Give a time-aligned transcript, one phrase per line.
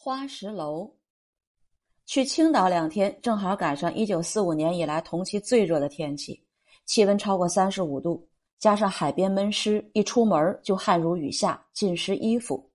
[0.00, 0.88] 花石楼。
[2.06, 6.40] 去青岛两天，正好赶上一九四五年以来同期最热的天气，
[6.86, 8.24] 气温超过三十五度，
[8.60, 12.70] 加上海边闷湿，一出门就汗如雨下，浸湿衣服。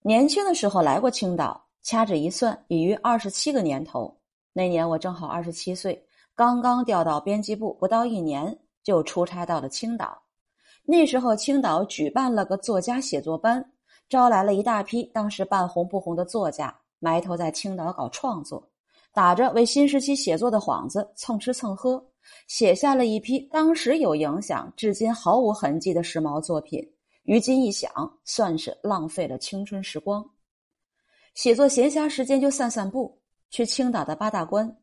[0.00, 4.20] 年轻的时候来过青岛，掐指一算，已于二十七个年头。
[4.52, 6.04] 那年我正好二十七岁，
[6.34, 10.20] 刚刚调到编辑部，不到一年就出差到了青岛。
[10.84, 13.64] 那时候青岛举办了个作家写作班。
[14.08, 18.68] 招来了一大批当时半红不红的作家，埋头在青岛搞创作，
[19.12, 22.04] 打着为新时期写作的幌子蹭吃蹭喝，
[22.46, 26.80] 写下了一批当时有影响、至今毫无痕迹的时髦作品。
[27.24, 27.90] 于今一想，
[28.24, 30.24] 算是浪费了青春时光。
[31.34, 33.18] 写作闲暇时间就散散步，
[33.50, 34.76] 去青岛的八大关。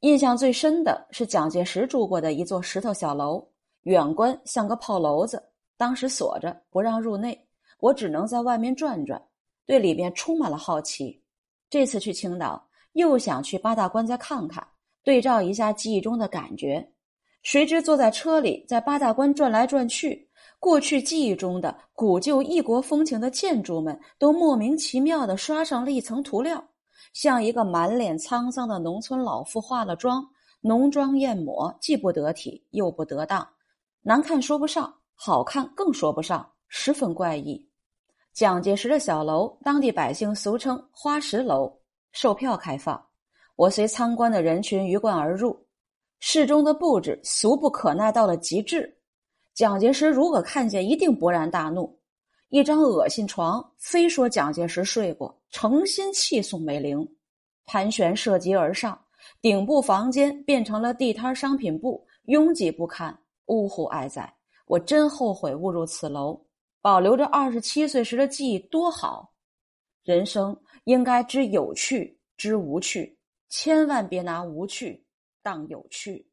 [0.00, 3.46] 印象最深的是蒋介石住过的一座石头小楼，
[3.82, 5.42] 远观像个炮楼子，
[5.76, 7.47] 当时锁着不让入内。
[7.78, 9.20] 我只能在外面转转，
[9.66, 11.22] 对里面充满了好奇。
[11.70, 14.66] 这次去青岛，又想去八大关再看看，
[15.04, 16.92] 对照一下记忆中的感觉。
[17.42, 26.62] 谁知坐在车里，在八大关转来转去，过去记忆中的古旧异国风情的建筑们，都莫名其妙的刷上了一层涂料，
[27.12, 30.26] 像一个满脸沧桑的农村老妇化了妆，
[30.60, 33.46] 浓妆艳抹，既不得体又不得当，
[34.02, 37.68] 难看说不上，好看更说不上，十分怪异。
[38.32, 41.76] 蒋介石的小楼，当地百姓俗称“花石楼”，
[42.12, 43.04] 售票开放。
[43.56, 45.66] 我随参观的人群鱼贯而入，
[46.20, 48.96] 室中的布置俗不可耐到了极致。
[49.54, 51.98] 蒋介石如果看见，一定勃然大怒。
[52.50, 57.04] 一张恶心床，非说蒋介石睡过，诚心气宋美龄。
[57.66, 58.98] 盘旋涉级而上，
[59.42, 64.32] 顶部房间变成了地摊商品部，拥挤不堪，呜呼哀哉！
[64.66, 66.40] 我真后悔误入此楼。
[66.80, 69.32] 保留着二十七岁时的记忆多好，
[70.04, 75.04] 人生应该知有趣，知无趣，千万别拿无趣
[75.42, 76.26] 当有趣。